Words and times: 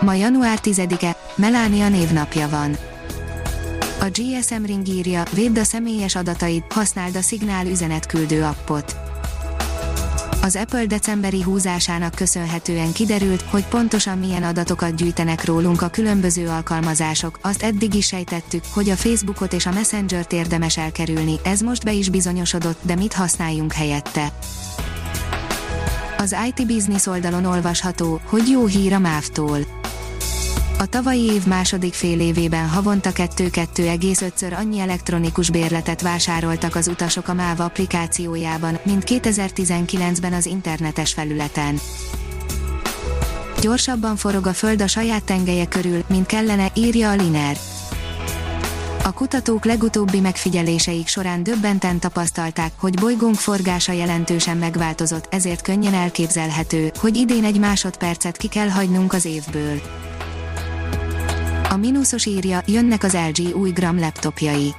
Ma 0.00 0.14
január 0.14 0.58
10-e, 0.62 1.16
Melánia 1.34 1.88
névnapja 1.88 2.48
van. 2.48 2.76
A 4.00 4.04
GSM 4.04 4.64
Ring 4.64 4.88
írja, 4.88 5.22
védd 5.34 5.58
a 5.58 5.64
személyes 5.64 6.14
adataid, 6.14 6.62
használd 6.68 7.16
a 7.16 7.20
Signál 7.20 7.66
üzenetküldő 7.66 8.42
appot. 8.42 8.96
Az 10.42 10.56
Apple 10.56 10.86
decemberi 10.86 11.42
húzásának 11.42 12.14
köszönhetően 12.14 12.92
kiderült, 12.92 13.42
hogy 13.42 13.64
pontosan 13.64 14.18
milyen 14.18 14.42
adatokat 14.42 14.94
gyűjtenek 14.94 15.44
rólunk 15.44 15.82
a 15.82 15.88
különböző 15.88 16.48
alkalmazások. 16.48 17.38
Azt 17.42 17.62
eddig 17.62 17.94
is 17.94 18.06
sejtettük, 18.06 18.64
hogy 18.72 18.90
a 18.90 18.96
Facebookot 18.96 19.52
és 19.52 19.66
a 19.66 19.72
Messenger-t 19.72 20.32
érdemes 20.32 20.76
elkerülni, 20.76 21.34
ez 21.44 21.60
most 21.60 21.84
be 21.84 21.92
is 21.92 22.08
bizonyosodott, 22.08 22.78
de 22.82 22.94
mit 22.94 23.12
használjunk 23.12 23.72
helyette? 23.72 24.32
Az 26.18 26.36
IT 26.46 26.66
Business 26.66 27.06
oldalon 27.06 27.44
olvasható, 27.44 28.20
hogy 28.24 28.48
jó 28.48 28.66
hír 28.66 28.92
a 28.92 28.98
MÁV-tól 28.98 29.79
a 30.80 30.86
tavalyi 30.86 31.24
év 31.24 31.46
második 31.46 31.94
fél 31.94 32.20
évében 32.20 32.68
havonta 32.68 33.10
2-2,5-ször 33.14 34.56
annyi 34.56 34.78
elektronikus 34.78 35.50
bérletet 35.50 36.00
vásároltak 36.00 36.74
az 36.74 36.88
utasok 36.88 37.28
a 37.28 37.34
MÁV 37.34 37.60
applikációjában, 37.60 38.78
mint 38.82 39.04
2019-ben 39.06 40.32
az 40.32 40.46
internetes 40.46 41.12
felületen. 41.12 41.80
Gyorsabban 43.60 44.16
forog 44.16 44.46
a 44.46 44.52
Föld 44.52 44.82
a 44.82 44.86
saját 44.86 45.24
tengelye 45.24 45.66
körül, 45.66 46.04
mint 46.08 46.26
kellene, 46.26 46.72
írja 46.74 47.10
a 47.10 47.14
Liner. 47.14 47.56
A 49.04 49.12
kutatók 49.12 49.64
legutóbbi 49.64 50.20
megfigyeléseik 50.20 51.08
során 51.08 51.42
döbbenten 51.42 51.98
tapasztalták, 51.98 52.72
hogy 52.76 53.00
bolygónk 53.00 53.36
forgása 53.36 53.92
jelentősen 53.92 54.56
megváltozott, 54.56 55.26
ezért 55.30 55.62
könnyen 55.62 55.94
elképzelhető, 55.94 56.92
hogy 56.98 57.16
idén 57.16 57.44
egy 57.44 57.58
másodpercet 57.58 58.36
ki 58.36 58.48
kell 58.48 58.68
hagynunk 58.68 59.12
az 59.12 59.24
évből. 59.24 59.80
A 61.72 61.76
mínuszos 61.76 62.26
írja, 62.26 62.62
jönnek 62.66 63.02
az 63.02 63.16
LG 63.32 63.56
új 63.56 63.70
gram 63.70 63.98
laptopjai. 63.98 64.74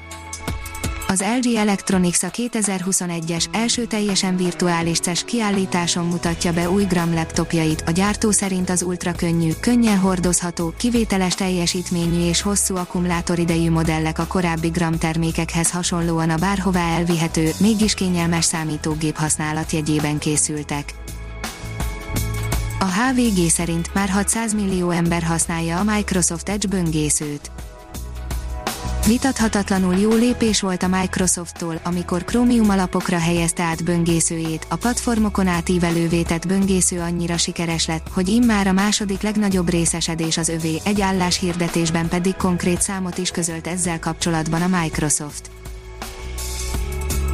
Az 1.08 1.24
LG 1.42 1.56
Electronics 1.56 2.24
a 2.24 2.28
2021-es 2.28 3.46
első 3.52 3.86
teljesen 3.86 4.36
virtuális 4.38 5.00
CES 5.00 5.24
kiállításon 5.24 6.06
mutatja 6.06 6.54
be 6.54 6.70
új 6.70 6.84
gram 6.84 7.14
laptopjait, 7.14 7.84
a 7.86 7.92
gyártó 7.92 8.32
szerint 8.32 8.70
az 8.70 8.82
ultra 8.82 9.12
könnyű, 9.12 9.52
könnyen 9.60 9.98
hordozható, 9.98 10.74
kivételes 10.78 11.34
teljesítményű 11.34 12.28
és 12.28 12.42
hosszú 12.42 12.76
akkumulátoridejű 12.76 13.70
modellek 13.70 14.20
a 14.20 14.28
korábbi 14.28 14.68
gram 14.68 14.98
termékekhez 14.98 15.72
hasonlóan 15.72 16.30
a 16.30 16.38
bárhová 16.38 16.98
elvihető, 16.98 17.50
mégis 17.60 17.94
kényelmes 17.94 18.46
számítógép 18.46 19.16
használat 19.16 19.72
jegyében 19.72 20.18
készültek. 20.18 20.94
A 22.82 22.86
HVG 22.86 23.50
szerint 23.50 23.94
már 23.94 24.10
600 24.10 24.54
millió 24.54 24.90
ember 24.90 25.24
használja 25.24 25.80
a 25.80 25.84
Microsoft 25.84 26.50
Edge 26.50 26.68
böngészőt. 26.68 27.52
Vitathatatlanul 29.08 29.96
jó 29.96 30.14
lépés 30.14 30.62
volt 30.62 30.84
a 30.84 30.88
Microsofttól, 30.88 31.80
amikor 31.84 32.24
Chromium 32.24 32.70
alapokra 32.70 33.20
helyezte 33.20 33.64
át 33.64 33.84
böngészőjét, 33.84 34.66
a 34.70 34.76
platformokon 34.76 35.48
átívelővé 35.48 36.22
tett 36.22 36.48
böngésző 36.48 37.00
annyira 37.00 37.38
sikeres 37.38 37.88
lett, 37.88 38.08
hogy 38.14 38.28
immár 38.28 38.68
a 38.68 38.72
második 38.72 39.22
legnagyobb 39.22 39.70
részesedés 39.70 40.38
az 40.38 40.50
övé, 40.50 40.80
egy 40.84 41.02
álláshirdetésben 41.02 42.08
pedig 42.08 42.36
konkrét 42.36 42.82
számot 42.82 43.18
is 43.18 43.32
közölt 43.32 43.68
ezzel 43.68 44.00
kapcsolatban 44.00 44.62
a 44.62 44.80
Microsoft. 44.82 45.52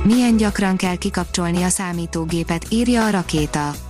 Milyen 0.03 0.37
gyakran 0.37 0.75
kell 0.75 0.95
kikapcsolni 0.95 1.63
a 1.63 1.69
számítógépet, 1.69 2.65
írja 2.69 3.05
a 3.05 3.09
rakéta. 3.09 3.86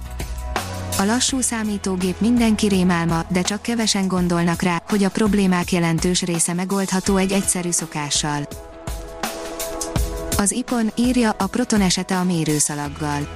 A 0.99 1.03
lassú 1.03 1.41
számítógép 1.41 2.19
mindenki 2.19 2.67
rémálma, 2.67 3.25
de 3.29 3.41
csak 3.41 3.61
kevesen 3.61 4.07
gondolnak 4.07 4.61
rá, 4.61 4.81
hogy 4.87 5.03
a 5.03 5.09
problémák 5.09 5.71
jelentős 5.71 6.21
része 6.21 6.53
megoldható 6.53 7.17
egy 7.17 7.31
egyszerű 7.31 7.71
szokással. 7.71 8.47
Az 10.37 10.51
IPON 10.51 10.91
írja 10.95 11.29
a 11.29 11.47
proton 11.47 11.81
esete 11.81 12.17
a 12.17 12.23
mérőszalaggal. 12.23 13.27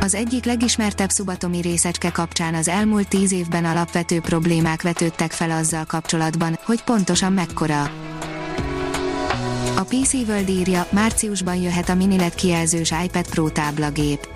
Az 0.00 0.14
egyik 0.14 0.44
legismertebb 0.44 1.10
szubatomi 1.10 1.60
részecske 1.60 2.10
kapcsán 2.10 2.54
az 2.54 2.68
elmúlt 2.68 3.08
tíz 3.08 3.32
évben 3.32 3.64
alapvető 3.64 4.20
problémák 4.20 4.82
vetődtek 4.82 5.32
fel 5.32 5.50
azzal 5.50 5.84
kapcsolatban, 5.84 6.58
hogy 6.64 6.82
pontosan 6.82 7.32
mekkora. 7.32 7.82
A 9.76 9.82
PC 9.82 10.12
World 10.12 10.48
írja, 10.48 10.86
márciusban 10.90 11.56
jöhet 11.56 11.88
a 11.88 11.94
minilet 11.94 12.34
kijelzős 12.34 12.92
iPad 13.04 13.28
Pro 13.28 13.48
táblagép. 13.48 14.28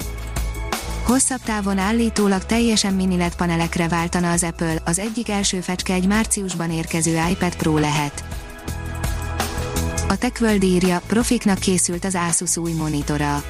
Hosszabb 1.05 1.41
távon 1.45 1.79
állítólag 1.79 2.45
teljesen 2.45 2.95
mini 2.95 3.17
LED 3.17 3.35
panelekre 3.35 3.89
váltana 3.89 4.31
az 4.31 4.43
Apple, 4.43 4.77
az 4.85 4.99
egyik 4.99 5.29
első 5.29 5.61
fecske 5.61 5.93
egy 5.93 6.07
márciusban 6.07 6.71
érkező 6.71 7.19
iPad 7.31 7.57
Pro 7.57 7.79
lehet. 7.79 8.25
A 10.09 10.19
TechWorld 10.19 10.62
írja, 10.62 11.01
profiknak 11.07 11.59
készült 11.59 12.05
az 12.05 12.15
Asus 12.29 12.57
új 12.57 12.73
monitora. 12.73 13.43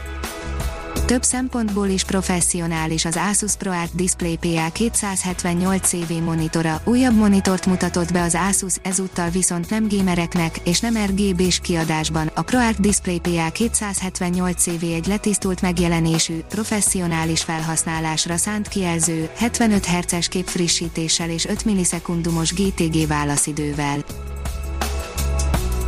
Több 1.12 1.22
szempontból 1.22 1.88
is 1.88 2.04
professzionális 2.04 3.04
az 3.04 3.18
Asus 3.30 3.54
ProArt 3.56 3.94
Display 3.94 4.36
PA 4.36 4.70
278 4.72 5.88
CV 5.88 6.12
monitora, 6.12 6.80
újabb 6.84 7.14
monitort 7.14 7.66
mutatott 7.66 8.12
be 8.12 8.22
az 8.22 8.36
Asus, 8.48 8.74
ezúttal 8.82 9.28
viszont 9.28 9.70
nem 9.70 9.88
gamereknek 9.88 10.60
és 10.64 10.80
nem 10.80 10.96
RGB-s 11.06 11.60
kiadásban. 11.60 12.30
A 12.34 12.42
ProArt 12.42 12.80
Display 12.80 13.20
PA 13.20 13.50
278 13.50 14.62
CV 14.62 14.82
egy 14.82 15.06
letisztult 15.06 15.62
megjelenésű, 15.62 16.38
professzionális 16.48 17.42
felhasználásra 17.42 18.36
szánt 18.36 18.68
kijelző, 18.68 19.30
75 19.36 19.86
Hz 19.86 20.26
képfrissítéssel 20.26 21.30
és 21.30 21.46
5 21.46 21.64
millisekundumos 21.64 22.52
GTG 22.52 23.06
válaszidővel. 23.06 24.04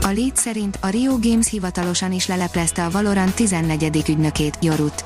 A 0.05 0.13
Lead 0.13 0.37
szerint 0.37 0.79
a 0.81 0.89
Rio 0.89 1.19
Games 1.19 1.49
hivatalosan 1.49 2.13
is 2.13 2.27
leleplezte 2.27 2.85
a 2.85 2.91
Valorant 2.91 3.35
14. 3.35 4.09
ügynökét, 4.09 4.59
Jorut. 4.61 5.05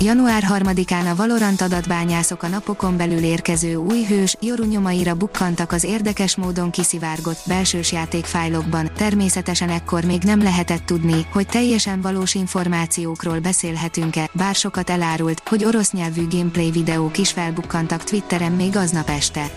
Január 0.00 0.44
3-án 0.48 1.10
a 1.10 1.14
Valorant 1.14 1.60
adatbányászok 1.60 2.42
a 2.42 2.48
napokon 2.48 2.96
belül 2.96 3.22
érkező 3.22 3.74
új 3.74 4.04
hős, 4.04 4.36
Joru 4.40 4.64
nyomaira 4.64 5.14
bukkantak 5.14 5.72
az 5.72 5.84
érdekes 5.84 6.36
módon 6.36 6.70
kiszivárgott, 6.70 7.40
belsős 7.46 7.92
játékfájlokban, 7.92 8.90
természetesen 8.96 9.68
ekkor 9.70 10.04
még 10.04 10.22
nem 10.22 10.42
lehetett 10.42 10.86
tudni, 10.86 11.26
hogy 11.32 11.46
teljesen 11.46 12.00
valós 12.00 12.34
információkról 12.34 13.38
beszélhetünk-e, 13.38 14.28
bár 14.32 14.54
sokat 14.54 14.90
elárult, 14.90 15.42
hogy 15.48 15.64
orosz 15.64 15.92
nyelvű 15.92 16.28
gameplay 16.28 16.70
videók 16.70 17.18
is 17.18 17.30
felbukkantak 17.30 18.04
Twitteren 18.04 18.52
még 18.52 18.76
aznap 18.76 19.08
este. 19.08 19.50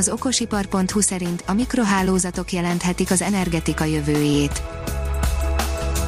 Az 0.00 0.08
okosipar.hu 0.08 1.00
szerint 1.00 1.42
a 1.46 1.52
mikrohálózatok 1.52 2.52
jelenthetik 2.52 3.10
az 3.10 3.22
energetika 3.22 3.84
jövőjét. 3.84 4.62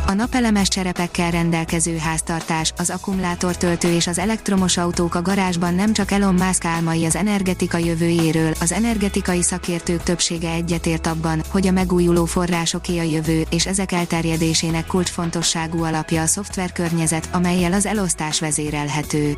A 0.06 0.12
napelemes 0.12 0.68
cserepekkel 0.68 1.30
rendelkező 1.30 1.96
háztartás, 1.96 2.72
az 2.76 2.90
akkumulátortöltő 2.90 3.94
és 3.94 4.06
az 4.06 4.18
elektromos 4.18 4.76
autók 4.76 5.14
a 5.14 5.22
garázsban 5.22 5.74
nem 5.74 5.92
csak 5.92 6.10
Elon 6.10 6.34
Musk 6.34 6.64
álmai 6.64 7.04
az 7.04 7.16
energetika 7.16 7.78
jövőjéről, 7.78 8.52
az 8.60 8.72
energetikai 8.72 9.42
szakértők 9.42 10.02
többsége 10.02 10.50
egyetért 10.50 11.06
abban, 11.06 11.42
hogy 11.48 11.66
a 11.66 11.72
megújuló 11.72 12.24
forrásoké 12.24 12.98
a 12.98 13.02
jövő, 13.02 13.44
és 13.50 13.66
ezek 13.66 13.92
elterjedésének 13.92 14.86
kulcsfontosságú 14.86 15.82
alapja 15.82 16.22
a 16.22 16.26
szoftverkörnyezet, 16.26 17.28
amelyel 17.32 17.72
az 17.72 17.86
elosztás 17.86 18.40
vezérelhető. 18.40 19.36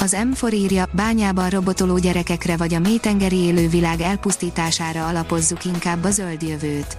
Az 0.00 0.16
M4 0.18 0.52
írja, 0.52 0.88
bányában 0.92 1.48
robotoló 1.48 1.98
gyerekekre 1.98 2.56
vagy 2.56 2.74
a 2.74 2.78
mélytengeri 2.78 3.36
élővilág 3.36 4.00
elpusztítására 4.00 5.06
alapozzuk 5.06 5.64
inkább 5.64 6.04
a 6.04 6.10
zöld 6.10 6.42
jövőt. 6.42 6.96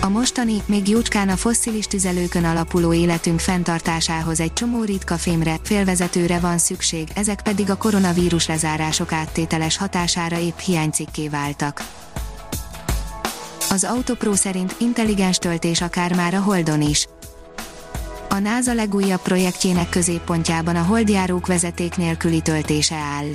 A 0.00 0.08
mostani, 0.08 0.62
még 0.66 0.88
jócskán 0.88 1.28
a 1.28 1.36
fosszilis 1.36 1.86
tüzelőkön 1.86 2.44
alapuló 2.44 2.92
életünk 2.92 3.40
fenntartásához 3.40 4.40
egy 4.40 4.52
csomó 4.52 4.82
ritka 4.82 5.16
fémre, 5.16 5.56
félvezetőre 5.62 6.38
van 6.38 6.58
szükség, 6.58 7.08
ezek 7.14 7.42
pedig 7.42 7.70
a 7.70 7.76
koronavírus 7.76 8.46
lezárások 8.46 9.12
áttételes 9.12 9.76
hatására 9.76 10.38
épp 10.38 10.58
hiánycikké 10.58 11.28
váltak. 11.28 11.82
Az 13.70 13.84
Autopro 13.84 14.34
szerint 14.34 14.74
intelligens 14.78 15.36
töltés 15.38 15.80
akár 15.80 16.14
már 16.14 16.34
a 16.34 16.40
Holdon 16.40 16.82
is 16.82 17.08
A 18.28 18.38
NASA 18.38 18.74
legújabb 18.74 19.20
projektjének 19.20 19.88
középpontjában 19.88 20.76
a 20.76 20.82
holdjárók 20.82 21.46
vezeték 21.46 21.96
nélküli 21.96 22.40
töltése 22.40 22.96
áll. 22.96 23.26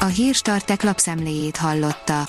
A 0.00 0.04
hírstartek 0.04 0.82
lapszemléjét 0.82 1.56
hallotta. 1.56 2.28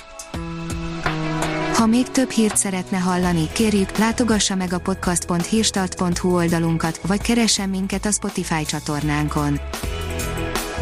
Ha 1.74 1.86
még 1.86 2.10
több 2.10 2.30
hírt 2.30 2.58
szeretne 2.58 2.98
hallani, 2.98 3.48
kérjük, 3.54 3.98
látogassa 3.98 4.56
meg 4.56 4.74
a 4.74 4.80
podcast.hírstart.hu 4.80 6.36
oldalunkat, 6.36 7.00
vagy 7.08 7.22
keressen 7.22 7.70
minket 7.70 8.06
a 8.06 8.12
Spotify 8.12 8.66
csatornánkon. 8.66 9.60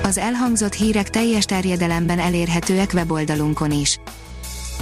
Az 0.04 0.18
elhangzott 0.18 0.74
hírek 0.74 1.10
teljes 1.10 1.46
terjedelemben 1.46 2.20
elérhetőek 2.20 2.92
weboldalunkon 2.94 3.72
is. 3.72 4.00